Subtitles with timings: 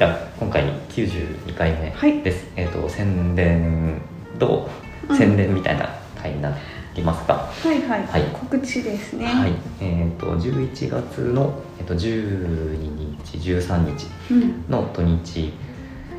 [0.00, 2.22] じゃあ今回92回目はい。
[2.22, 4.00] です、えっ、と宣伝
[4.38, 4.66] と
[5.06, 5.14] うん。
[5.14, 6.56] 宣伝みたいな回にな
[6.94, 8.22] りますか、はいはい、はい。
[8.32, 9.26] 告知ですね。
[9.26, 9.52] はい。
[9.78, 12.78] えっ、と11月の、えっと12
[13.26, 14.64] 日13日うん。
[14.70, 15.52] の土日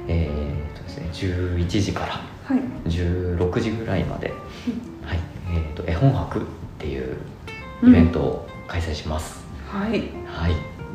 [0.07, 0.29] え
[0.71, 2.61] っ、とですね11時からはい。
[2.88, 4.27] 16時ぐらいまで、
[5.04, 5.20] はい。
[5.55, 6.43] えー、と絵本博っ
[6.77, 7.18] ていう
[7.82, 10.11] イベントを開催します、はい。
[10.28, 10.54] はい。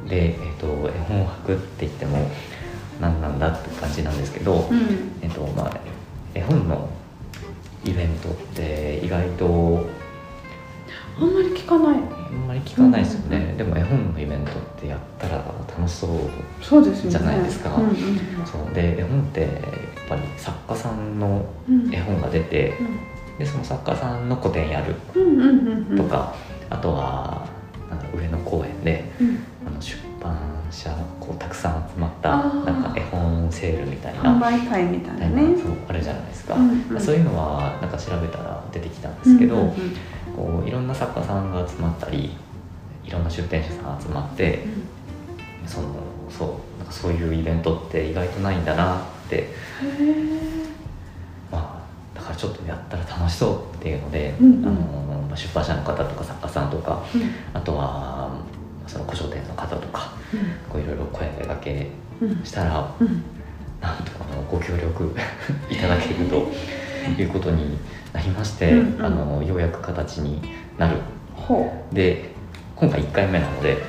[0.08, 2.30] で、えー、と絵本博って言っても
[3.00, 5.12] 何なんだって感じなんですけど、うん。
[5.22, 5.80] えっ、とまあ
[6.34, 6.88] 絵本の
[7.84, 9.86] イベントって意外と
[11.18, 11.96] あんまり聞かない。
[11.96, 13.56] あんまり聞かないですよね、うん。
[13.56, 16.08] でも絵本のイベントってやったら楽しそ
[16.78, 17.74] うじゃないですか。
[17.76, 17.94] うんうん
[18.44, 18.74] そう。
[18.74, 19.50] で絵本ってやっ
[20.08, 21.94] ぱり作家さんのうん。
[21.94, 22.74] 絵本が出て
[23.38, 25.96] でその作家さんの個展やるうんうんうんうん。
[25.96, 26.34] とか、
[26.70, 27.46] あとは
[27.88, 29.45] なんか上野公園でうん
[30.86, 37.00] 版社がこうたくさん集まったなんか絵本セールみたい販な売会みたいななねそうあるじゃないですか、うんうん。
[37.00, 39.74] そういうのはなんか調べたら出てきたんですけど、うんうんうん。
[40.36, 42.30] こういろんな作家さんが集まったり
[43.04, 44.64] いろんな出展者さん集まって
[45.66, 45.88] その
[46.30, 49.48] そうなんかそういうイベントって意外とないんだなってへ
[51.50, 51.82] ま
[52.14, 54.66] あだからちょっとやったら楽しそうっていうので、うんうん。
[54.66, 54.80] あの
[55.22, 58.30] まあ出版社の方とか作家さんとかーあとは
[58.86, 60.12] その古書店の方とか
[60.68, 61.88] こういろいろ声掛け
[62.44, 63.22] したらうん。
[63.80, 65.14] なんとあのご協力
[65.70, 66.50] いただけると
[67.20, 67.78] いうことに
[68.12, 69.04] なりまして、うんうん。
[69.04, 70.40] あのようやく形に
[70.78, 70.96] なる。
[71.34, 72.30] ほで
[72.74, 73.82] 今回1回目なので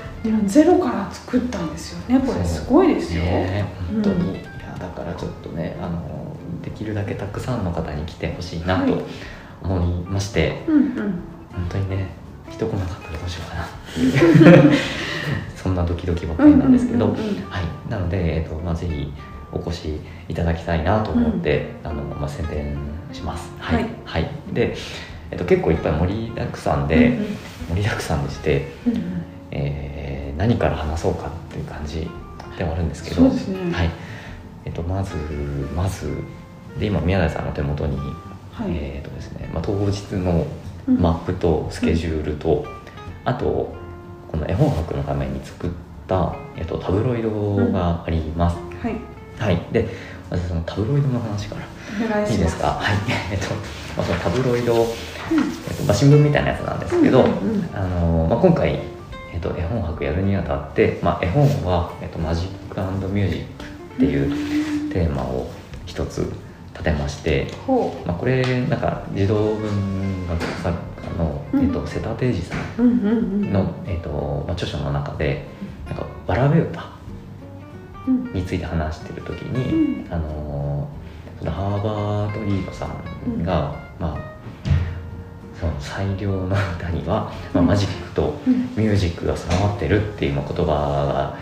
[0.46, 2.20] ゼロから作ったんですよね。
[2.26, 4.36] これすごいですよ、ね本当に、うん。
[4.36, 4.44] いや
[4.80, 9.02] だからちょっとねあのできるだけたくさんの方に来てほしいなとはい。
[9.64, 10.84] 思いまして、うんうん。
[11.54, 12.08] 本当にね
[12.50, 14.74] 人来なかったらどうしようかなっていう
[15.56, 17.44] そんなドキドキばっかりなんですけど、うんうんうんうん。
[17.50, 19.12] はい、なので、えっとまあ、ぜひ
[19.52, 22.78] お越しいただきたいなと思って、あのまあ、宣伝
[23.14, 23.52] します。
[23.60, 23.90] はい、はい。
[24.06, 24.30] はい。
[24.54, 24.76] で、
[25.32, 27.26] えっと、結構いっぱい盛りだくさんで、うん
[27.70, 29.02] 盛りだくさんでして、うんうん。
[29.52, 32.08] えー何から話そうかっていう感じ
[32.60, 33.30] ではあるんですけどね。
[33.74, 33.90] はい。
[34.66, 35.16] えっと、まず
[35.76, 36.16] まず
[36.80, 37.98] で今宮台さんの手元に、
[38.54, 40.46] はい、えーとですねまあ、当日の
[40.88, 41.02] うん。
[41.02, 42.66] マップとスケジュールと、
[43.26, 43.74] あと
[44.28, 45.70] この絵本博のために作っ
[46.08, 48.96] た、えっと、タブロイドがあります、はい。
[49.40, 49.62] はい。
[49.72, 49.88] で
[50.30, 51.62] まずそのタブロイドの話から
[52.28, 52.68] いいいですか？
[52.68, 52.98] はい。
[53.32, 53.54] えっと、
[53.96, 57.70] まあ、そのタブロイド、えっとまあ、新聞みたいなやつなんですけど、うんうんうん。
[57.74, 58.80] あのまあ、今回、
[59.34, 63.66] えっと、絵本博やるにあたって、まあ、絵本は、えっと、マジックミュージック
[63.96, 65.48] っていうテーマを
[65.86, 66.32] 一つ
[66.74, 71.66] 立てまして、ほまあ、これなんか児童文学作家の、うん。
[71.66, 75.46] えっと、瀬田定治さううんの、えっとまあ、著書の中で
[75.88, 76.90] なんかわらべ歌
[78.08, 78.34] うん。
[78.34, 80.90] について話してる時に、あの
[81.40, 84.38] そのハーバード・リードさんが、まあ
[85.60, 88.54] その最良の歌には、まあ、マジックとうん。
[88.76, 91.38] ミュージックが備わってるっていうまあ言葉が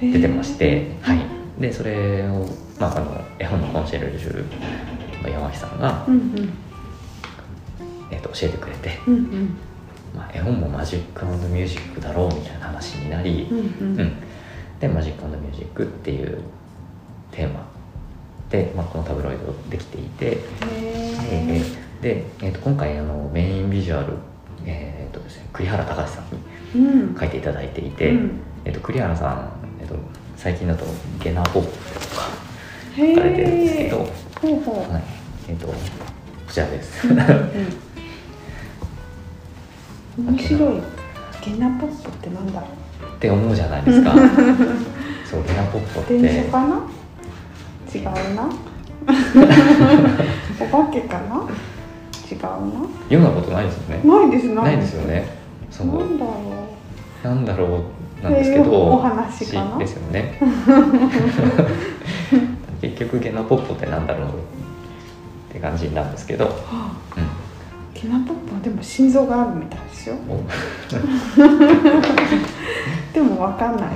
[0.00, 1.20] 出てまして、はい、
[1.60, 2.46] でそれを、
[2.80, 6.22] まあ、あの絵本のコンシェルジュの山木さんが、うんうん。
[6.34, 6.71] えっと
[8.34, 9.56] 教えてくれて、うんうん。
[10.14, 14.00] まあ、絵本もマジックミュージックだろうみたいな話になり、うんうん。
[14.00, 14.12] うん。
[14.80, 16.40] でマジックミュージックっていう
[17.30, 17.66] テーマ。
[18.50, 20.38] で、まあ、このタブロイドできていて、へ
[20.70, 21.62] えー。
[21.62, 24.14] ーで、えーと今回あのメインビジュアル、
[24.66, 27.16] えーとですね、栗原隆さんにうん。
[27.18, 28.40] 書いていただいていて、うん。
[28.64, 29.50] えー、と栗原さん、
[29.80, 29.94] えー、と
[30.36, 30.84] 最近だと
[31.22, 31.68] 「ゲナポップ」
[32.10, 32.28] とか
[32.96, 34.92] へ書かれてるんですけど、ーほうほう。
[34.92, 35.02] はい。
[35.48, 35.74] えー、とこ
[36.48, 37.08] ちらです。
[37.08, 37.26] うんうん
[40.18, 40.74] 面白い。
[41.44, 42.60] ゲナポップってなんだ？
[42.60, 44.12] ろうって思うじゃないですか。
[45.24, 46.18] そうゲナポップって。
[46.18, 46.76] 電車かな？
[47.94, 48.48] 違うな。
[50.60, 51.36] お化けかな？
[52.30, 54.00] 違う読んだことないですよね。
[54.04, 55.26] なないですないですよね。
[55.70, 56.32] そうなんだろ
[57.24, 57.66] なんだろ
[58.20, 59.78] うなんですけど、えーお話かな？
[59.78, 60.38] ですよね。
[62.80, 64.32] 結局ゲナポップってなんだろうっ
[65.52, 67.24] て感じなんですけど、うはあうん
[68.02, 70.16] ゲナポップはでも心臓があるみたいですよ。
[70.28, 70.40] お。
[73.14, 73.84] でもわかんない。
[73.84, 73.94] はい。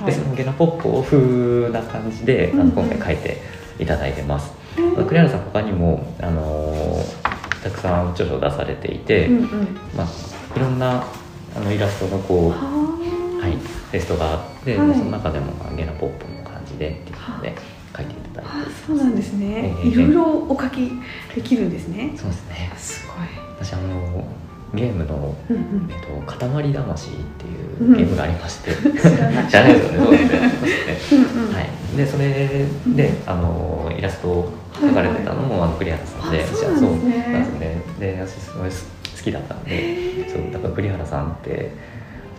[0.00, 0.10] はい。
[0.10, 2.60] でそのゲナポップを風な感じで、うん。
[2.60, 3.40] うん今回書いて
[3.78, 9.44] いただいてます、へーまあ栗原さん他にも、あのーたくさん著書を出されていて、うんうん。
[9.96, 10.06] まあ、
[10.56, 11.04] いろんな
[11.56, 13.56] あのイラストのこう、はい、
[13.90, 14.94] テストがあって、はい。
[14.94, 17.54] その中でも、まあ、ゲナポップの感じでっていうので
[18.88, 19.88] そうなんですね、ええ。
[19.88, 20.90] いろいろお書き
[21.34, 22.14] できるんですね。
[22.16, 22.72] そうですね。
[22.78, 23.26] すごい。
[23.60, 24.24] 私あの
[24.72, 25.90] ゲームのうんうん。
[25.90, 27.46] えっと、塊魂って
[27.84, 29.48] いうゲームがありまして、知らない。
[29.48, 30.32] 知らないですよね、そうです
[30.86, 30.96] ね。
[31.04, 31.54] そうんうん。
[31.54, 36.46] はい、でそれであのイラストを描かれてたのも、あの栗原さんで。
[36.46, 37.82] そうなんですね。
[38.00, 41.72] で私すごい好きだったんでそうだから栗原さんって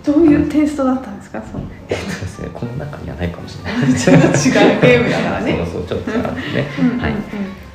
[0.05, 1.41] どういうテイストだったんですか？
[1.51, 3.73] そうえっとですね この中にはないかもしれない。
[3.75, 5.57] 違う違うゲームだからね。
[5.57, 6.67] そうそうちょっと違うんですね、
[6.99, 7.13] はい。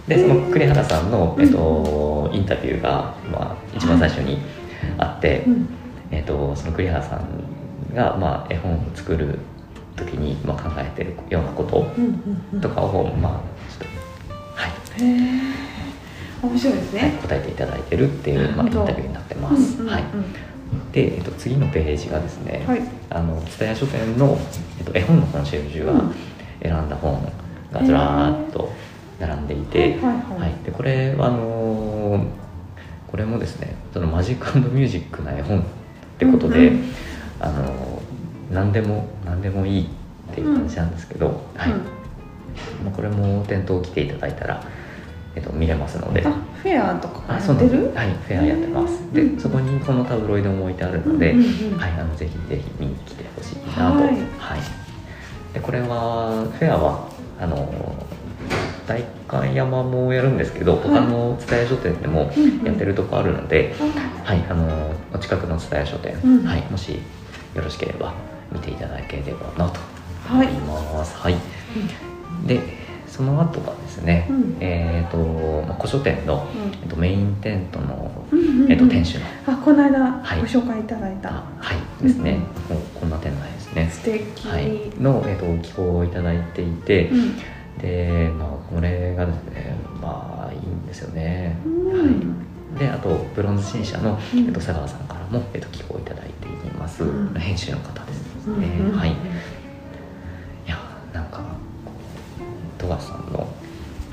[0.08, 4.38] でその栗原さんの、えっと、インタビューが、まあ、一番最初に
[4.98, 5.68] あって、うん。
[6.10, 9.38] えっとその栗原さんが、まあ、絵本を作る
[9.96, 11.86] 時に、まあ、考えてるようなこと
[12.60, 13.32] とかを、まあ
[13.70, 14.72] ちょっとはい。
[16.42, 19.80] 面白いですはいね答えていただいてるっていう、まあ、インタビューになってます。
[19.80, 19.92] うんうんうん。
[19.94, 20.04] はい、
[20.92, 22.82] で、えっと、次のページがですね、はい。
[23.10, 24.38] あの蔦屋書店の、
[24.78, 26.14] えっと、絵本のコンシェルジュがうん。
[26.62, 27.20] 選んだ本
[27.72, 28.72] がずらーっと
[29.20, 30.54] 並んでいて、はいはいはいはい。
[30.64, 32.26] でこれはあのー
[33.10, 35.62] これもですねそのマジックミュージックな絵本っ
[36.18, 36.84] てことで、うんうん。
[37.40, 37.74] あのー
[38.52, 41.72] 何でも何でもいいっていう感じなんですけど、はい。
[41.72, 41.78] うん。
[42.84, 44.62] まあ、これも店頭来ていただいたら、
[45.36, 46.22] えっと、見れますので。
[46.24, 46.30] あ
[46.62, 47.92] フェアとかやってる？
[47.94, 48.94] はい、フェアやってます。
[48.94, 53.98] うんで、そこにこのタブロイドも置いてあるので、はい、あのぜひぜひ見に来てほしいなと。
[53.98, 54.20] ははいい。
[55.52, 57.08] で、これはフェアは
[57.40, 57.96] あの
[58.86, 62.30] 代官山もやるんですけど、はい他の蔦屋書店でも
[62.64, 63.74] やってるとこあるので、
[64.24, 68.14] あはい、あのお近くの蔦屋書店、うんはい、もしよろしければ
[68.50, 69.80] 見ていただければなと
[70.26, 71.16] はい思います。
[71.16, 71.36] はい。
[72.46, 72.60] で、
[73.14, 74.56] その後がですね、うん。
[74.58, 75.18] えっ、と、
[75.68, 76.48] まあ、古書店の、
[76.82, 78.72] えっと、メインテントのうんうんうん。
[78.72, 80.40] えっと、店主の、あこの間はい。
[80.40, 82.38] ご紹介いただいた、あはいですね、
[82.68, 87.36] もうこんな店内ですね、素敵、はい、の、えっと、寄稿をいただいていて、うん。
[87.78, 91.86] で、まあ、これがですねまあいいんですよね、うん。
[91.86, 94.38] はい、であとブロンズ新社の、うん。
[94.40, 97.34] えっと、佐川さんからも、えっと、寄稿いただいています、うん。
[97.34, 98.98] 編集の方ですうんね、うん。
[98.98, 99.14] はい
[102.84, 103.46] 富樫さんの。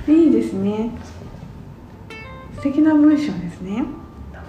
[0.08, 0.90] いいですね。
[2.56, 3.82] 素敵な文章ですね。
[3.82, 3.86] ね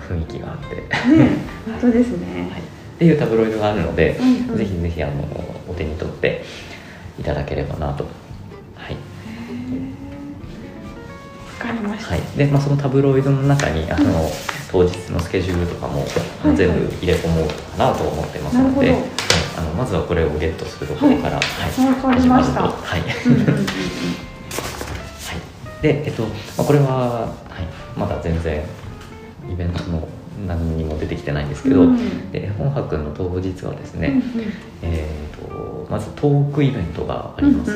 [0.09, 0.83] 雰囲気があって、
[1.67, 2.65] 本当ですね、はい、っ
[2.99, 4.59] ていうタブロイドがあるので、うんうん。
[4.59, 5.13] ぜひぜひあの
[5.69, 6.45] お手に取って
[7.19, 8.05] いただければなと。
[8.77, 8.97] はい。
[11.65, 12.21] わかりました、はい。
[12.37, 14.31] でまあ、そのタブロイドの中にあの
[14.71, 16.05] 当日のスケジュールとかも、
[16.43, 18.99] あのはい全部入れ込もうかなと思ってますので、はい。
[19.57, 21.43] あのまずはこれをゲットするところから、はい
[21.73, 23.03] 始まるとはい。
[25.83, 26.29] で、えっとま
[26.59, 28.63] あ、これは、はい、まだ全然
[29.51, 30.07] イベントの
[30.47, 32.31] 何にも出てきてないんですけど、うん。
[32.31, 34.53] で絵本博の当日はですね、うんうん。
[34.83, 37.73] えー、とまずトークイベントがあります、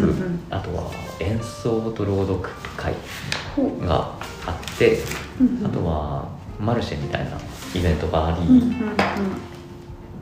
[0.51, 0.91] あとは
[1.21, 2.95] 演奏と朗読会
[3.87, 4.15] が
[4.47, 4.99] あって、
[5.41, 5.67] うんうん。
[5.67, 6.29] あとは
[6.61, 7.33] マルシェみたいな
[7.75, 8.39] イベントがあり、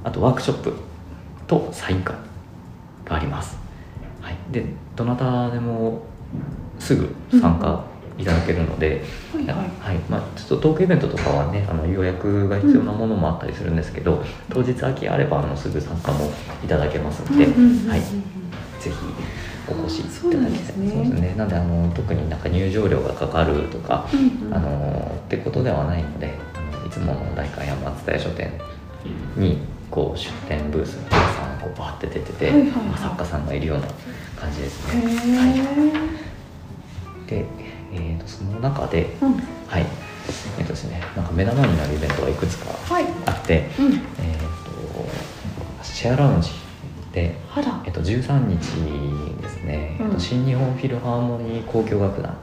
[0.05, 0.75] あとワークショップ
[1.47, 2.17] とサイン会
[3.05, 3.59] があります、
[4.25, 4.65] はい、で
[4.97, 6.03] どなたでも
[6.79, 7.85] すぐ参加
[8.17, 9.57] いただけるので、はいはい。
[9.81, 9.97] はい。
[10.09, 16.31] まあ、ちょっとトークイベントとかはねあの予約が必要なものもあったりするんですけど、当日空きあればあのすぐ参加も
[16.65, 18.07] いただけますので、うんうんうんうんはい、ぜ
[18.81, 18.91] ひ
[19.69, 20.31] お越しいただきたい。
[20.31, 20.91] そうですね。
[20.91, 21.35] そうですね。
[21.37, 24.55] なんであの特になんか入場料がかかるとか、うんうん。
[24.55, 28.53] あのってことではないのであのいつもの代官山蔦屋書店
[29.37, 29.59] に
[29.91, 33.87] こう出店ブースの皆さんこうバーって出てて、はいはいはいまあ作家さんがいるような
[34.37, 35.39] 感じですへね。
[35.39, 35.47] は
[37.27, 37.45] い、で、
[37.93, 39.35] えー、とその中で、ーうん。
[39.67, 39.87] はい。
[40.59, 43.05] えっとですね、なんか目玉になるイベントがいくつかはい。
[43.27, 43.93] あって、うん。
[43.95, 43.99] えー、
[44.65, 46.51] とシェアラウンジ
[47.13, 47.37] で、
[47.87, 50.07] えっと、13日ですね、うん。
[50.07, 52.37] えっと新日本フィルハーモニー交響楽団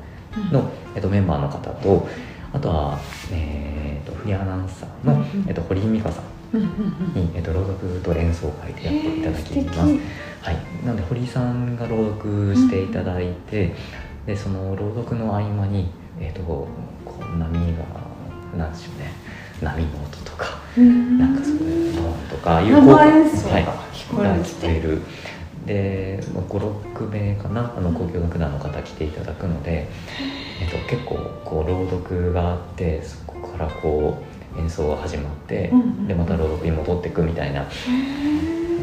[0.52, 2.08] の、えっと、メンバーの方と
[2.54, 3.00] あとは、
[3.32, 6.24] えー、とフリーアナウンサーの、えっと、堀井美香さん
[6.58, 9.80] に、えっと、朗読と演奏会でやっていただきます。
[9.80, 10.00] 素。
[10.42, 13.74] はい、なので堀井さんが朗読していただいて、
[14.26, 15.90] でその朗読の合間に、
[16.20, 16.68] えっとこ
[17.06, 19.12] う波がなんでしょうね。
[19.62, 21.20] 波の音とか、うん。
[21.20, 23.66] なんかそういうのとかいう生演奏がはい。
[23.94, 24.24] 聞こ
[24.64, 25.02] える
[25.66, 29.88] で56名かなあの交響楽団の方来ていただくので、
[30.62, 31.16] えっと、結構
[31.46, 37.66] こう朗読があってそこからこう演奏が始まって、うんうんでまた朗読に戻っていくみたいな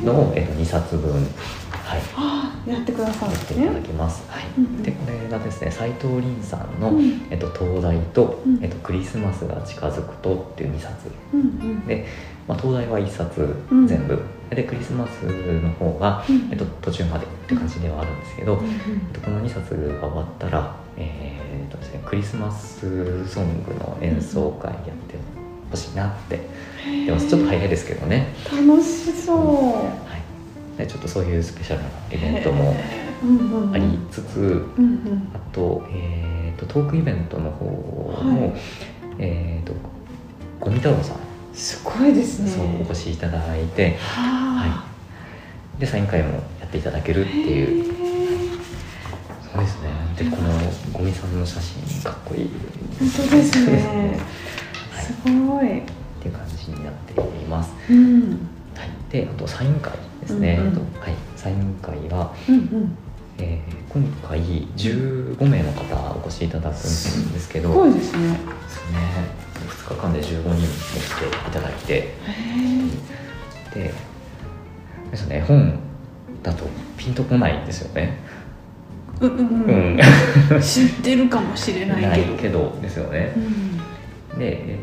[0.04, 1.96] のを、えっと、2冊分、は
[2.66, 4.22] い、やってくださるやっていただねきます。
[4.30, 4.44] はい。
[4.58, 4.82] うんうん。
[4.82, 7.26] でこれがですね斉藤凛さんの、うん。
[7.30, 8.62] えっと、東大と、うん。
[8.62, 10.92] えっと「クリスマスが近づくと」っていう2冊。
[11.32, 12.06] うんうんで、
[12.46, 13.86] まあ、東大は1冊うん。
[13.86, 14.18] 全部、
[14.50, 16.48] でクリスマスの方が、うん。
[16.50, 18.78] えっと、途中までって感じではあるんですけど、うんうんえっ
[19.12, 25.17] とこの2冊が終わったら、えーっとですね、クリスマスソングの演奏会やって
[25.70, 26.40] ほしいなって。
[27.06, 29.36] でもちょっと早いですけどね、楽しそう。
[29.36, 30.16] は
[30.76, 32.74] い、でちょっとそういうスペシャルなイベントも
[33.72, 35.30] ありつつ、うんうん。
[35.34, 38.52] あと,、えー、とトークイベントの方も、はい。
[39.18, 39.74] えー、と
[40.60, 41.16] ゴミ太郎さん、
[41.52, 42.50] すごいですね。
[42.50, 43.96] そうお越しいただいて。
[43.98, 44.84] は
[45.78, 47.84] でサイン会もやっていただけるっていいう
[49.52, 49.90] そうですね。
[50.16, 50.50] でこの
[50.92, 52.50] ゴミさんの写真かっこいい。
[52.98, 53.76] 本当ですね。
[53.86, 54.57] はい
[55.12, 55.80] すごい。
[55.80, 55.82] っ
[56.20, 58.48] ていう感じになっています、うん。
[58.74, 60.74] はい、であとサイン会ですね、うんうん。
[61.00, 62.98] はい、サイン会は、うんうん。
[63.38, 67.72] えー今回15名の方お越しいただくんですけど。
[67.72, 68.38] すごいですね。
[68.68, 69.38] そうね。
[69.66, 72.14] 2日間で15人も来ていただいて。
[73.74, 73.94] で
[75.10, 75.78] ですね本
[76.42, 76.66] だと
[76.98, 78.18] ピンとこないんですよね。
[79.20, 80.58] うんうんううん。
[80.58, 83.32] ん知ってるかもしれない ないけどですよね。
[83.36, 83.67] うん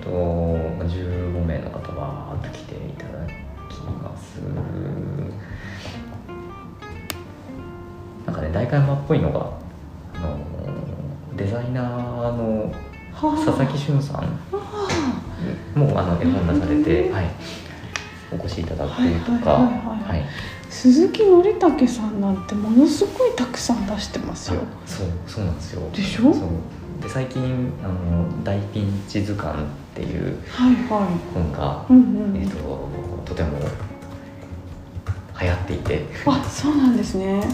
[0.05, 3.25] と15名の方は来ていただ
[3.69, 4.39] きます。
[8.25, 9.39] なんかね代官山っぽいのが
[10.15, 10.37] あの
[11.35, 12.71] デザイナーの
[13.13, 15.21] はあ佐々木俊さんあ
[15.75, 17.29] もあの絵本出されて、うんはい、
[18.31, 19.69] お越しいただくとか、
[20.69, 24.61] 鈴木のりたけさんなんてものすごいたくさん出してますよ。
[24.61, 25.89] あそうそうなんですよ。
[25.91, 26.33] でしょ？
[27.01, 29.65] で最近あの「大ピンチ図鑑」
[29.95, 30.37] っていう
[31.33, 33.57] 本が、ととても
[35.39, 37.35] 流行っていて、あそうなんですね。
[37.35, 37.47] はい、で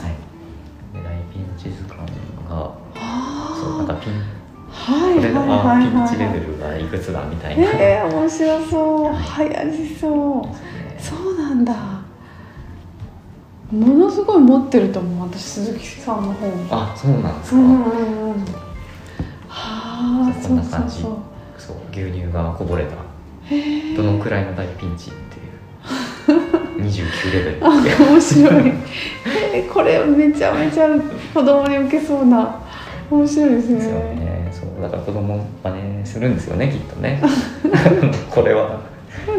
[1.03, 2.01] 大ピンチ図鑑
[2.49, 2.73] が
[3.61, 4.17] そうなんかあピンあ
[4.71, 9.13] はいこれが、はいピンチレはいベルがいくつだみたいな、えー、面白そう。
[9.13, 9.49] はい。
[9.49, 11.75] 流行りそうそうなんだ。
[13.71, 18.45] ものすごい持ってると思う私鈴木さんの本あそうなんですか、うんうんうん。
[19.47, 20.95] はあこそうんな感じ。
[20.95, 21.30] そうそうそう
[21.91, 22.95] 牛乳がこぼれた。
[23.97, 26.81] どのくらいの大ピンチっていう。
[26.81, 28.73] 29レベルあ面白い。
[29.53, 30.87] えーこれめちゃめちゃ
[31.33, 32.59] 子供に受けそうな。
[33.09, 33.75] 面白いですね。
[33.75, 34.51] ですよね。
[34.51, 37.21] そうだから子供真似するんですよねきっとね。
[38.29, 38.79] これは。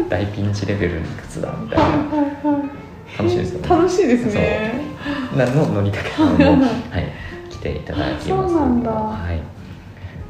[0.09, 1.97] 大ピンチレベルいくつだみたいはいな。
[1.97, 2.83] はいはい
[3.17, 3.69] 楽しいですよね。
[3.69, 4.73] 楽しいですね。
[5.35, 7.07] なののりたけさんも、 はい、
[7.49, 8.27] 来ていただきます。
[8.27, 8.91] そうなんだ。
[8.91, 9.39] はい、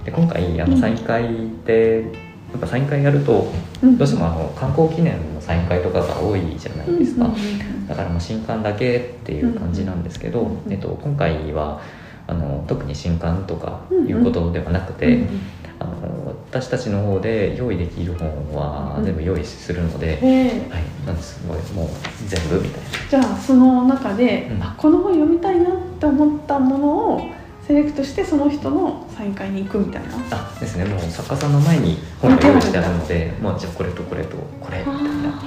[0.06, 1.28] で今回あのサイン会
[1.66, 2.06] で、
[2.52, 3.98] やっぱサイン会やるとうん。
[3.98, 11.82] どうしてもあの観光記念のサイン会とかが多いじゃないですか、うんうんうんだからまあ新刊だけっていう感じなんですけど、うんうんえっと、今回は
[12.28, 14.08] あの特に新刊とかうんうん。
[14.08, 15.42] いうことではなくて、うんうん。
[15.80, 20.48] あの私たちの方で用意できる本は全部用意するので、へえ。
[20.70, 21.90] はい、なんですごいもう
[22.26, 22.90] 全部みたいな。
[23.10, 24.64] じゃあその中で、うん。
[24.64, 27.22] あこの本読みたいなって思ったものを
[27.68, 30.10] セレクトしてその人のサイン会に行くみたいな。
[30.32, 30.86] あですね。
[30.86, 35.44] もう作家さんの前に本が用意してあるので、まあ、じゃあこれとこれとこれみたいなあ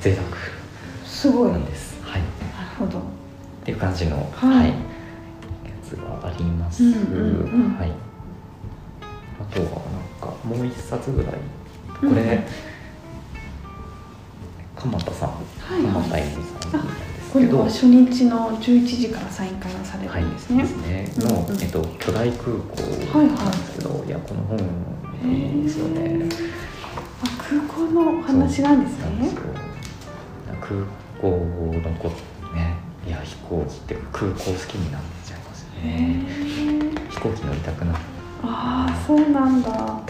[0.00, 1.52] 贅ーすごい。
[1.52, 2.02] なる沢なんです。
[2.02, 2.24] はい、っ
[2.78, 3.02] ほど。
[3.64, 4.68] ていう感じの、はい。
[4.68, 4.74] や
[5.86, 6.82] つがあります。
[6.82, 7.90] うんうんうんはい。
[9.40, 9.74] あとはなん
[10.20, 11.32] かもう一冊ぐらい。
[12.00, 12.44] これ、うん
[14.76, 15.34] 鎌田さん、は
[15.78, 15.82] い。
[15.82, 21.12] 鎌田恵美さんこれは初日の11時からサイン会がされはい、でるんですね、すね。
[21.18, 21.60] の、うんうん。
[21.60, 22.80] えっと巨大空港
[23.18, 24.58] なんですけど、いやこの本
[25.32, 26.28] いいですよね。
[27.24, 29.30] あ空港の話なんですね。
[29.30, 29.40] すよ。
[30.60, 30.86] 空
[31.20, 32.12] 港のこ
[32.54, 36.26] ね、いや飛行機って空港好きになっちゃいますへね。
[36.28, 37.98] え飛行機乗りたくなる。
[38.44, 39.70] ああそうなんだ。
[39.72, 40.04] こ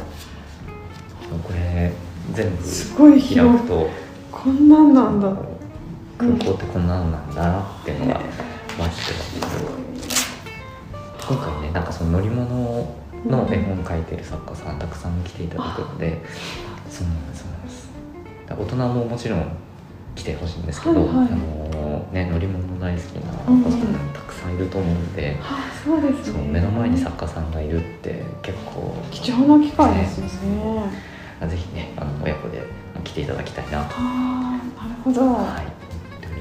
[1.55, 1.91] れ
[2.35, 2.63] 全部
[3.19, 3.89] 開くと。
[4.31, 5.54] こんなんなんだ
[6.19, 9.65] 空港ってこんなのなんだなっていうのが分かってます
[11.27, 12.95] 今回ねなんかその乗り物
[13.27, 16.21] の絵本描いてる作家さんたくさん来ていただくので
[16.91, 17.89] そうなんですそうなんです。
[18.49, 19.57] 大人ももちろん
[20.15, 21.27] 来てほしいんですけど、はいはい。
[21.33, 23.81] あのね、乗り物大好きなお子さん
[24.13, 30.93] たくさんいると思うんで、あそうです目の前に作家さんがいるって結構貴重な機会ですよね。
[31.49, 32.63] ぜひねあの親子で
[33.03, 35.21] 来ていただきたいなと、ああなるほど。
[35.27, 35.67] ははい、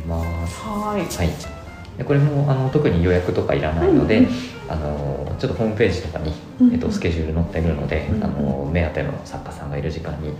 [0.07, 0.61] ます。
[0.61, 1.27] ーい。
[1.27, 4.31] はい、でこれもあの特に予約とかいらないので、うんうん
[4.69, 6.73] あのちょっとホームページとかに、うんうん。
[6.73, 10.33] えっと、スケジュール載ってるので、うんうんあの目当ての作家さんがいる時間に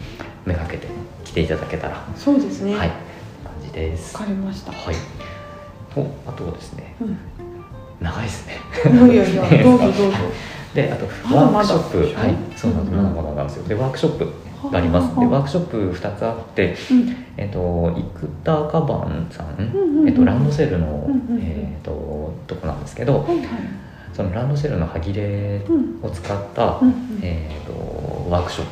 [0.46, 0.88] めがけて
[1.26, 2.76] 来ていただけたら、そうですね。
[2.76, 2.88] はい。
[2.88, 2.94] わ
[3.44, 4.14] 感じです。
[4.16, 4.72] かりました。
[4.72, 4.96] はい、
[5.94, 6.96] とあとはですね。
[7.02, 7.18] うん。
[8.00, 8.58] 長いですね。
[8.86, 10.18] いやいやどうぞどうぞ。
[10.74, 11.06] であと
[11.36, 11.98] ワークショップ。
[12.20, 12.36] はい。
[12.56, 13.68] そうなんです、まだまだなんですよ。
[13.68, 14.34] でワークショップ
[14.70, 15.20] があります。
[15.20, 17.16] でワークショップ2つあってうん。
[17.38, 23.48] えっと、生田カバンさん、えっと、ランドセルの、えっととこなんですけど、はいはい。
[24.14, 26.00] そのランドセルの端切れうん。
[26.02, 26.80] を使った、
[27.22, 28.68] えー、とワークショッ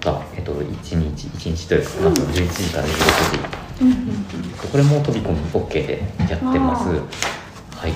[0.00, 2.04] プが、えー、と1日1日というか、うん。
[2.04, 6.88] まあ、その11時から16時これも飛び込み OK でやってます。
[6.88, 7.92] あはい。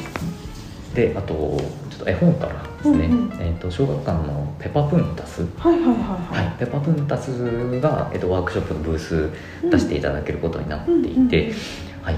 [0.94, 1.60] であと
[2.04, 3.32] と絵本からですね、うんうん。
[3.40, 5.42] えー、と小学館のペパプンタス。
[5.56, 9.30] はいはいはいはい、ペパプンタスが、えっと、ワークショップのブース
[9.70, 11.54] 出していただけることになっていて、うん
[12.02, 12.16] はい。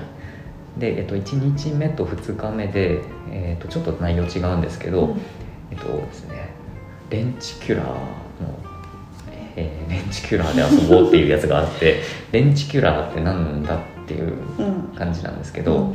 [0.78, 5.20] でえっと、1日目と2日目で、えっと、ちょっと内容違うんですけど、うん。
[5.70, 6.50] えっとですね
[7.10, 7.98] レンチキュラーの、
[9.56, 12.00] えーレンチキュラーで遊ぼうっていうやつがあって
[12.32, 14.82] レンチキュラーって何だっていううん。
[14.96, 15.94] 感じなんですけど、うん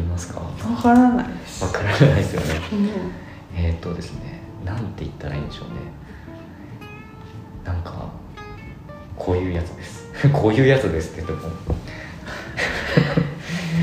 [0.00, 0.40] りますか？
[0.40, 1.72] わわからないです。
[1.72, 2.46] からないですよね。
[2.72, 2.88] うん。
[3.56, 5.74] えっ、とですねなんて言ったらいいんでしょうね。
[7.64, 8.08] なんか
[9.16, 10.08] こういうやつです。
[10.32, 11.52] こういうやつですって言っても。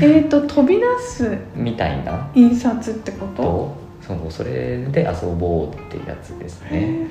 [0.02, 2.28] えっと飛び出すみたいな？
[2.34, 3.42] 印刷ってこと？
[3.42, 7.08] とそうそれで遊ぼうってやつですへね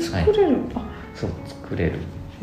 [0.00, 0.82] 作れる、あ
[1.14, 1.98] そう作れる。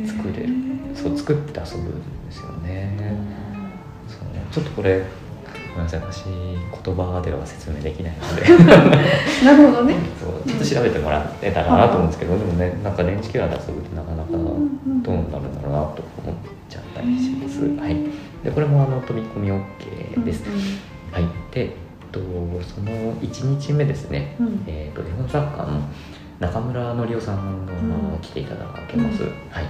[0.05, 0.49] 作れる。
[0.93, 3.15] そう作って遊ぶんですよね。
[4.07, 4.19] そう
[4.51, 5.01] ちょっとこれ
[5.75, 8.47] ごめんなさい私言葉では説明できないので。
[9.43, 9.95] なるほどね。
[10.17, 16.35] そうちょっと調べてもらえたらなと思うんですけど、でもねなんかレンチキュラーで遊ぶってなかなかどうなるんだろうなと思っ
[16.69, 17.97] ちゃったりします、はい。
[18.41, 20.45] でこれもあの飛び込み OK です、
[21.11, 21.23] はい。
[21.51, 21.69] で、えっ
[22.09, 22.21] と、
[22.63, 24.45] その1日目ですね、うん。
[24.47, 25.81] うんえっと日本作家の
[26.39, 27.75] 中村則夫さんがう
[28.15, 29.65] ん来ていただけます、はい。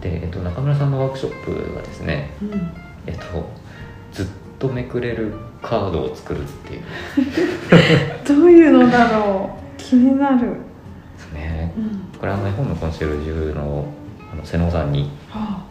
[0.00, 2.70] で、えっと、中村さんのワークショップはですねうん。
[3.06, 3.24] えっと
[4.12, 6.82] ずっととめくれるカードを作るっていう
[8.26, 13.86] どういうのだろう気になる、ですねうんこれあの絵本のコンシェルジュの
[14.32, 15.64] あの瀬野さんには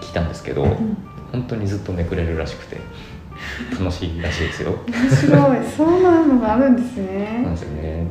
[0.00, 0.96] 聞いたんですけど、うん
[1.30, 2.76] 本当にずっとめくれるらしくて
[3.78, 8.06] 楽しいらしいですよ面白いそうなのがあるんですなんねですよね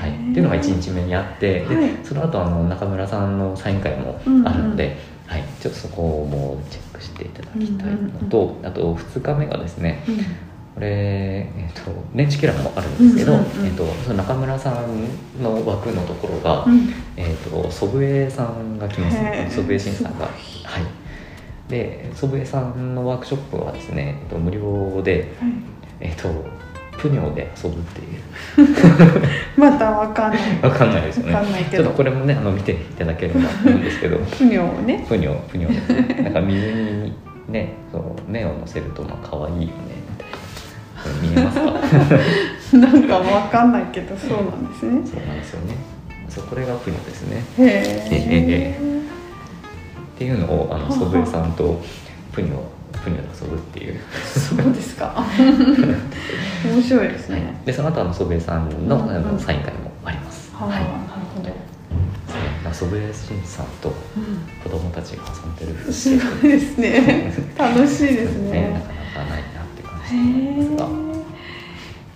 [0.00, 10.16] はい、っていうのが1日目にあって、ではいその後あの中村さんのサイン会もあるので、はい、ちょっとそこをもチェックしていただきたいのと、あと2日目がですねうん。
[10.74, 16.88] これ、えー、とレンチキュラーもあるんですけど、うんうんうんえー、とその中村さんの枠のところが、うん。
[17.16, 19.16] えー、と祖父江さんが来ます。
[19.54, 20.26] 祖父江慎さんが。
[20.26, 20.84] すはい。
[21.68, 25.52] で祖父江さんのワークショップはですね、えー、と無料で、はい。
[26.00, 26.28] えー、と
[27.04, 28.04] プニョで遊ぶってい
[28.64, 28.68] う。
[29.60, 30.40] またわかんない。
[30.62, 31.34] わかんないですよね。
[31.34, 31.82] わかんないけど。
[31.84, 34.16] ちょっとこれもねあの見ていただければと思うんですけど。
[34.38, 35.04] 不尿をね。
[35.06, 37.12] プニョプニョなんか水に
[37.50, 39.72] ねそう目を乗せるとまあ可愛いよね
[40.08, 40.40] みたいな。
[41.02, 41.60] これ見えます
[42.72, 42.78] か？
[42.80, 45.00] なんかわかんないけどそうなんですね。
[45.04, 45.74] そうなんですよね。
[46.30, 47.44] そうこれがプニョですね。
[47.58, 51.82] へええっていうのをあのはあ祖父江さんと
[52.32, 52.54] プニョ
[53.04, 54.00] プニョで遊ぶっていう、
[54.34, 55.14] そうですか。
[56.64, 57.40] 面白いですはい。
[57.42, 60.78] ね、でその後あの祖父江さんの,、うんあのサイン会もあります、はあ、はい。
[60.80, 60.88] なる
[61.34, 63.92] ほど、祖父江慎さんとう
[64.62, 67.34] 子供たちが遊んでる風ん、す ごいですね。
[67.58, 68.82] 楽しいですなね
[69.14, 70.88] かなかないなって感へじなんですが、え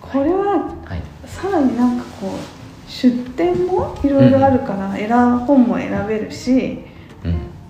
[0.01, 5.07] これははい、さらになんかこう出店もいろいろあるから、選
[5.45, 6.88] 本も選べるしうん、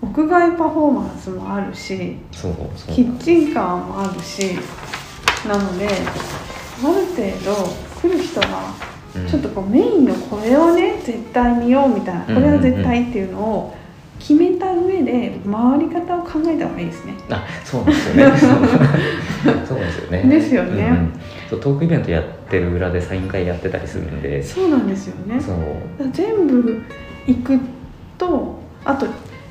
[0.10, 4.58] 屋外パフォーマンスもあるしキッチンカーもあるし
[5.48, 8.48] なのである程度来る人が
[9.16, 9.28] うん。
[9.28, 13.76] ちょっとこうメインのこれをね絶対見ようみたいなこれは絶対っていうのを
[14.20, 17.14] 決めた上で回り方を考えた方がいいですね。
[17.30, 18.38] あそうなんですよね。
[19.44, 20.24] そうそうですよね。
[20.24, 20.84] ですよね。
[20.84, 21.14] うんうん。
[21.50, 24.44] そうトークイベントやってる裏でサイン会やってたりするんで。
[24.44, 25.40] そうなんですよね。
[26.12, 26.82] 全部
[27.26, 27.60] 行く
[28.18, 29.08] とあと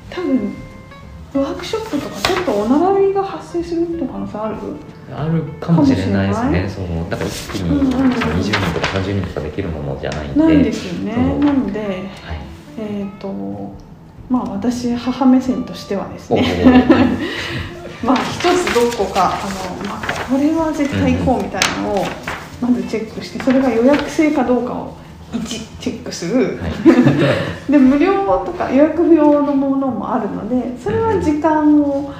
[0.09, 0.53] 多分
[1.33, 4.55] ワークショップとかちょっとお並びが発生するって可能性ある？
[5.15, 6.69] あるかもしれないですね。
[6.69, 8.11] そうだから一気にうんうんうん。
[8.11, 10.39] 20人とか30人とかできるものじゃないんで。
[10.39, 11.15] ないですよね。
[11.39, 11.99] なのではい。
[12.79, 13.31] えっ、と
[14.29, 16.43] まあ私母目線としてはですね。
[18.03, 22.05] まあ一つどこかあの、まあ、これは絶対行こうみたいなのを
[22.61, 24.93] まずチェックしてそれが予約制かどうかを
[25.31, 26.71] 1チェックする、はい。
[27.71, 32.11] で無料とか予約不要のものもあるのでそれは時間を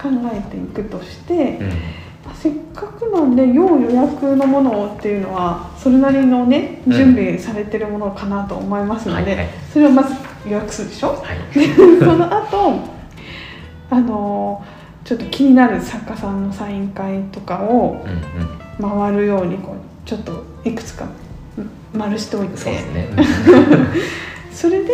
[0.00, 1.70] 考えていくとして、うん。
[2.34, 9.48] せっかくなんで要予約のものっていうのはそれなりのねうん準備されてるものかなと思いますので、はいはい。
[9.72, 10.14] それをまず
[10.46, 11.08] 予約するでしょ？
[11.08, 11.18] はい。
[12.00, 12.80] その後
[13.90, 14.64] あの
[15.04, 18.04] ちょっと気になる作家さんのサイン会とかを
[18.80, 21.10] 回るようにこうちょっといくつかうん
[21.94, 22.56] 丸しておいて。
[22.56, 23.08] そうですね。
[24.52, 24.92] それで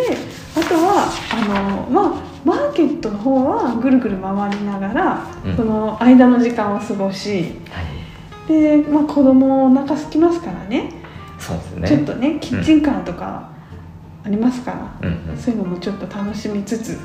[0.55, 5.55] あとはあのまあマーケットの方はぐるぐる回りながら、うん。
[5.55, 8.01] その間の時間を過ごしはい。
[8.47, 10.91] で、まあ、子供お腹空きますからね。
[11.37, 11.87] そうですね。
[11.87, 13.49] ちょっとねキッチンカーとか
[14.23, 15.37] ありますから、うんうん。
[15.37, 16.97] そういうのもちょっと楽しみつつっ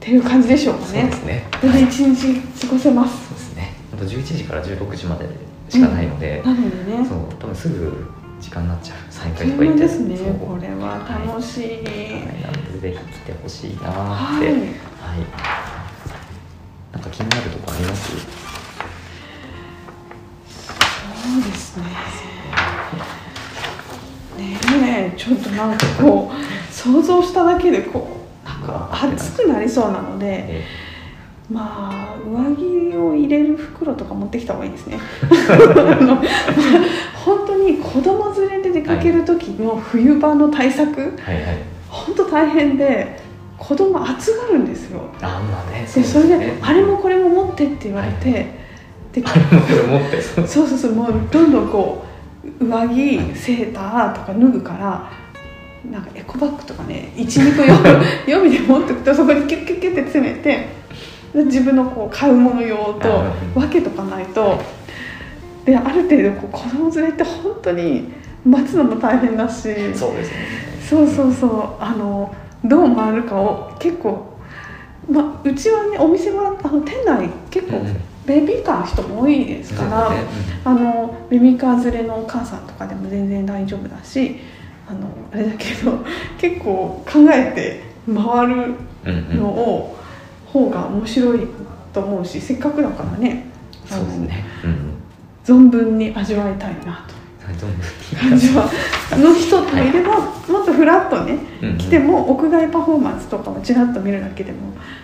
[0.00, 0.86] ていう感じでしょうかね。
[0.86, 1.48] そうですね。
[1.60, 3.28] これで一日過ごせます。
[3.28, 3.72] そうですね。
[3.92, 5.28] あと11時から16時まで
[5.68, 7.04] しかないので、なのでね。
[7.04, 8.06] そう多分すぐ
[8.46, 8.98] 時間になっちゃう。
[9.10, 9.80] 再開とか言って。
[9.80, 10.16] ですね。
[10.38, 11.64] これは楽しい。
[11.64, 11.74] はい、
[12.42, 13.84] なのでぜひ来てほしいなって。
[13.84, 13.92] はい、
[16.92, 18.12] なんか気になるとこあります？
[18.12, 18.20] そう
[21.42, 21.84] ですね。
[24.38, 24.58] ね
[25.12, 26.36] えちょっとなんかこう
[26.72, 30.64] 想像しただけでこうなんか暑くなりそうなのでえ
[31.50, 34.98] まあ上着を入れる袋とか持ってきた方がいいですね
[37.96, 41.58] 子供連れで出かける時の冬場の対策ーはいはい。
[41.88, 43.18] 本当大変で
[43.56, 45.00] 子供暑がるんですよ。
[45.22, 48.30] あまあねでそれで、あれもここれも持ってって言われて、
[49.14, 50.46] で あれもこれ持ってそう。
[50.46, 52.04] そうそうもうどんどんこ
[52.60, 55.10] う上着セーターとか脱ぐから
[55.90, 57.62] なんかエコバッグとかね12個
[58.30, 60.68] 予備で持ってくとそこにキュッキュッキュッて詰めて
[61.32, 64.60] で自分のこう買うもの用と分けとかないと
[65.66, 68.12] である程度こう子供連れって本当に
[68.44, 69.62] 待つのも大変だし。
[69.62, 70.24] そうですよね。
[70.88, 71.82] そうそうそう。
[71.82, 72.32] あの
[72.64, 74.38] どう回るかを結構、
[75.10, 77.96] まあ、うちはねお店はあの店内結構うんうん。
[78.26, 80.60] ベビーカーの人も多いですから、そうですね。
[80.64, 84.36] あのベビーカー連れのお母さんとかでも全然大丈夫だし
[84.88, 85.98] あのあれだけど
[86.38, 88.74] 結構考えて回る
[89.04, 89.38] うんうん。
[89.38, 89.96] のを
[90.52, 91.40] 方が面白い
[91.92, 93.46] と思うしせっかくだからね。
[93.86, 94.44] そうですね。
[94.64, 94.95] うんうん
[95.46, 97.14] 存分に味わいたいなと。
[98.18, 98.68] 感じは。
[99.12, 101.78] の人もいれば、もっとフラッとねうんうん。
[101.78, 104.58] 来ても屋外パフォーマンスとかもちらっと見るだけでも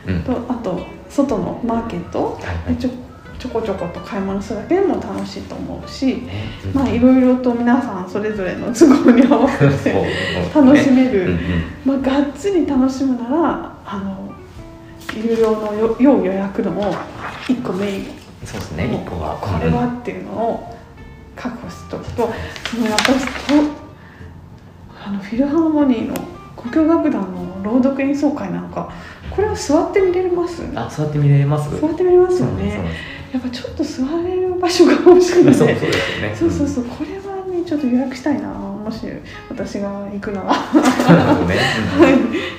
[0.08, 0.22] うん。
[0.24, 2.90] とあと外のマーケットはちょ
[3.38, 6.72] ちょこちょこと買い物するだけでも楽しいと思うし、ねうん。
[6.74, 10.06] まあいろいろと皆さんそれぞれの都合に合わせて
[10.52, 11.40] 楽しめる、うんうん。
[11.84, 14.32] まあ、がっつり楽しむならあの
[15.14, 16.92] 有料のよ要予約のも
[17.46, 19.38] 1個メインそうですね一個は。
[19.40, 20.76] これはっていうのを
[21.36, 22.30] 確保しておくと
[22.70, 23.26] そのやっぱりと
[25.06, 26.14] あのフィルハーモニーの
[26.56, 28.92] 交響楽団の朗読演奏会なんか
[29.30, 30.62] これは座って見れます？
[30.74, 31.70] あ座って見れます。
[31.80, 32.84] 座って見れますよね。
[33.32, 35.92] やっぱちょっと座れる場所が欲しいのでそうそうですよ
[36.28, 36.36] ね。
[36.38, 36.84] そうそうそう。
[36.84, 38.48] これはねちょっと予約したいな。
[38.48, 39.06] もし
[39.48, 40.48] 私が行くなら。
[40.52, 40.52] ね。
[41.96, 42.10] は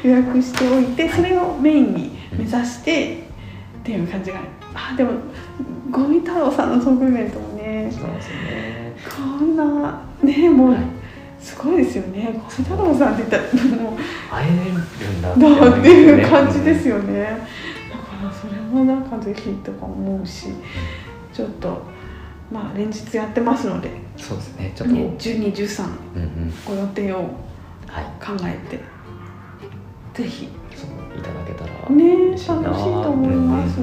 [0.04, 0.08] い。
[0.08, 3.24] 予約しておいてそれをメインに目指して
[3.82, 4.39] っていう感じが
[4.73, 5.12] あでも
[5.91, 8.95] ゴミ太郎さんのトークイベントもねそうですよね
[9.39, 10.83] こんなねもうはい。
[11.39, 12.31] すごいですよね。
[12.33, 13.93] ゴミ太郎さんって言ったらもう
[14.31, 17.21] 会えるんだだっていう感じですよよね。
[17.91, 20.47] だからそれもなんかぜひとか思うし
[21.33, 21.81] ちょっと
[22.49, 24.71] まあ連日やってますのでそうですね。
[24.73, 27.17] ちょっと、1213うんうんご予定を
[27.88, 28.05] はい。
[28.25, 28.79] 考えて
[30.23, 30.47] ぜひ。
[30.73, 33.79] そういただけたらね楽しいと思います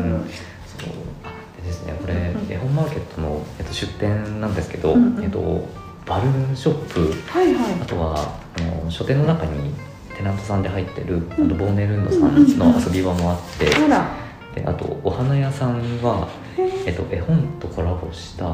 [1.70, 1.94] でですね。
[2.00, 5.68] これ、うん絵本マーケットの、えっと、出店なんですけど、うんうんえっと、
[6.06, 7.12] バルーンショップ。
[7.30, 7.74] はいはい。
[7.80, 8.16] あとは
[8.58, 9.72] あの書店の中に
[10.16, 11.32] テナントさんで入ってる、うん。
[11.32, 14.10] あとボーネルンドさんの遊び場もあって、あら。
[14.54, 18.44] であとお花屋さんは、へえっと、絵本とコラボした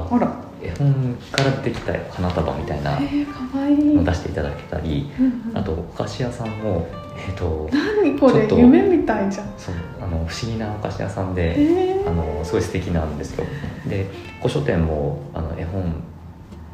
[0.62, 5.56] 絵本からできた花束みたいなのを出していただけたりうんうん。
[5.56, 9.46] あとお菓子屋さんもえっと何こちょっとれ夢みたいじゃん。
[9.56, 13.44] そうあの不思議なお菓子屋さんで、へえあのすごい素敵なんですよ。
[13.86, 14.06] で
[14.38, 16.02] 古書店もあの絵本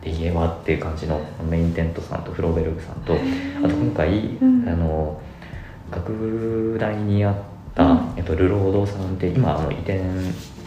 [0.02, 4.68] で家はっていう感じのメインテントさんとフローベルグさんとあと今回、うん。
[4.68, 5.20] あの
[5.90, 7.36] 学部大にあっ
[7.74, 8.12] た、うん。
[8.16, 10.00] えっと、ルロードさんって今あの移転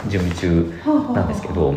[0.08, 0.72] 準備中
[1.12, 1.74] なんですけど、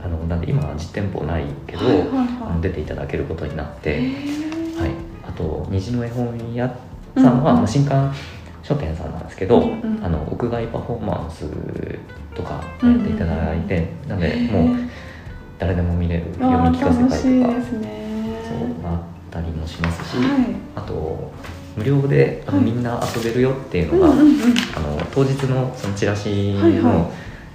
[0.00, 2.28] あのなんで今実店舗ないけど、はいはいはい。
[2.42, 4.90] あの出ていただけることになって、はい、
[5.26, 6.68] あと虹の絵本屋
[7.16, 8.12] さんは、うん新刊
[8.62, 10.04] 書店さんなんですけど、うんうん。
[10.04, 11.46] あの屋外パフォーマンス
[12.34, 14.76] とかやっていただいて、なんでもう
[15.58, 17.82] 誰でも見れる読みあ聞かせ会とかそう
[18.84, 20.46] あったりもしますし、はい。
[20.76, 21.32] あと
[21.76, 22.66] 無料であのはい。
[22.66, 24.36] みんな遊べるよっていううんのが、うんうん
[24.76, 26.94] あの当日のそのチラシの、はいは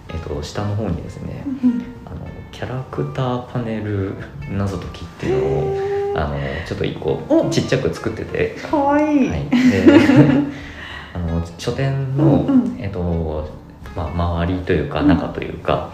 [0.09, 0.13] い。
[0.15, 4.15] えっと下の方にですねうんあのキャラクターパネル
[4.49, 7.49] 謎解きっていうのをへあのちょっと一個お。
[7.49, 9.83] ちっちゃく作ってて、ーかわいい、はい、で
[11.13, 12.77] あの書店の、うんうん。
[12.79, 13.49] えっと
[13.95, 15.07] まあ、周りというかうん。
[15.07, 15.89] 中というか、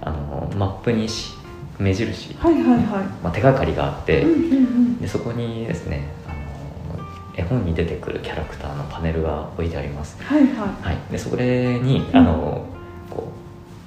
[0.00, 1.32] あのマップにし
[1.78, 2.82] 目印、はいはいはい。
[3.22, 4.98] まあ、手がかりがあって、うんうんうん。
[5.00, 7.04] でそこにですねあの
[7.36, 10.48] 絵本に出てくるキャラクターのパネルが置いてあります、はいはい。
[10.82, 12.16] はい、でそれにうん。
[12.16, 12.64] あの
[13.10, 13.32] こ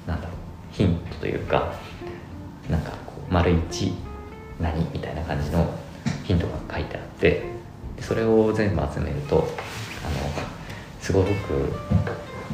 [0.06, 0.36] うなんだろう
[0.72, 1.72] ヒントというか
[2.70, 2.92] なんか
[3.30, 4.05] 丸1
[4.60, 4.86] 何？
[4.92, 5.66] みたいな感じの
[6.24, 7.42] ヒントが書いてあって
[7.96, 9.46] でそれを全部集めるとあの
[11.00, 11.26] すごく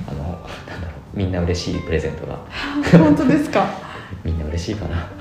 [0.09, 2.39] あのなんだろうみんな嬉しいプレゼントが
[2.99, 3.67] 本当ですか？
[4.25, 5.09] みんな嬉しいかな。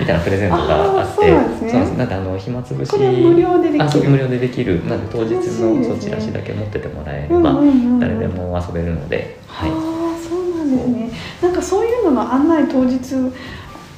[0.00, 1.96] みたいなプレゼントがあってそうなんですね。
[1.96, 4.08] なんあの暇つぶしこれは無料でできる。
[4.10, 4.84] 無料でできる。
[4.86, 7.54] なので当日のそちらしだけ持っててもらえれば
[8.00, 9.76] 誰でも遊べるので、はい、ああ
[10.20, 11.10] そうなんですね。
[11.42, 12.98] なんかそういうのの案内当日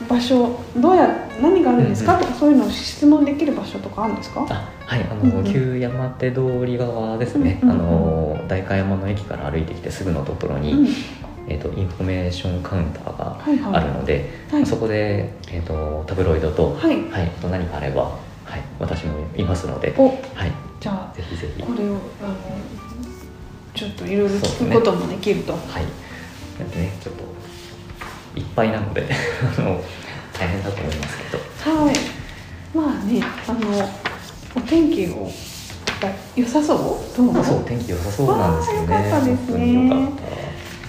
[0.08, 1.08] 場所どうや
[1.40, 4.46] 何があるんですか、うんとかそういうのを質問できる場所とかあるんですか？
[4.48, 5.52] あはいあの、うんうん。
[5.52, 7.80] 旧山手通り側ですね、うんうんうん。
[7.80, 7.82] あ
[8.40, 10.88] の代官山の駅から歩いてきてすぐのところに、うん。
[11.48, 13.74] えー、とインフォメーションカウンターがはいはい。
[13.74, 14.66] あるので、はい。
[14.66, 17.10] そこで、えー、とタブロイドと、はい。
[17.10, 18.02] はい、あと何かあれば、
[18.44, 20.08] はい、私もいますので、お。
[20.08, 21.62] はい、じゃあぜひぜひ。
[21.62, 22.36] これをあの
[23.74, 25.84] ちょっといろいろ聞くこともできると、はい。
[25.84, 27.35] ねちょっと
[28.36, 29.06] いっぱいなので
[29.58, 29.82] あの
[30.38, 31.24] 大変だと思いますけ
[31.68, 31.70] ど。
[31.84, 31.94] はい。
[32.74, 33.88] まあねあの
[34.54, 35.30] お天気を
[36.00, 37.16] が良さそう？
[37.16, 38.82] どうもそう天気良さそうなんですよね。
[38.82, 39.90] よかったですね。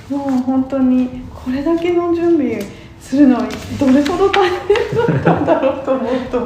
[0.10, 2.62] もう本当にこれだけの準備
[3.00, 6.40] するのにどれほど大変だったんだろうと思うと。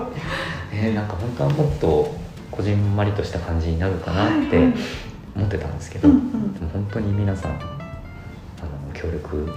[0.71, 2.15] ね、 なんか本当はもっと
[2.51, 4.57] こじんまりとした感じになるかなって
[5.35, 6.53] 思ってたんですけど、うんうん。
[6.53, 7.51] でも本当に皆さん
[9.01, 9.47] 協力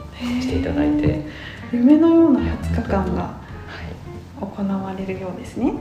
[0.40, 1.20] していただいて、
[1.72, 3.40] 夢のようないや20日間がは
[4.40, 4.40] い。
[4.40, 5.66] 行われるようですね。
[5.66, 5.74] はい。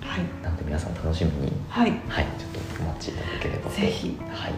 [0.00, 0.24] はい。
[0.42, 1.52] なので皆さん楽しみに。
[1.68, 1.90] はい。
[2.08, 2.26] はい。
[2.38, 3.76] ちょっとお待ちいただければと。
[3.76, 4.16] ぜひ。
[4.20, 4.30] はい。
[4.38, 4.52] はい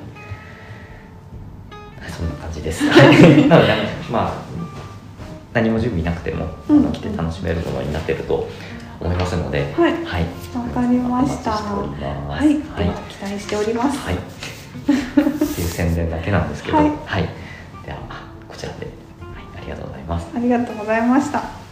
[2.11, 2.89] そんな感じです。
[2.89, 3.17] はい。
[3.49, 3.73] なので
[4.11, 4.33] まあ
[5.55, 6.85] 何も準備なくても、あうん。
[6.85, 8.49] の来て楽しめるものになってると
[9.01, 9.73] 思いますので。
[9.77, 9.93] はい。
[10.05, 10.23] はい。
[10.55, 11.53] わかりました。
[11.53, 12.49] はい、
[12.83, 13.99] では期待しております。
[13.99, 14.15] はい。
[14.19, 14.19] っ
[14.87, 16.93] ていう宣伝だけなんですけど、ははい。
[17.07, 17.48] はい
[20.09, 20.27] ます。
[20.35, 21.68] ありがとうございました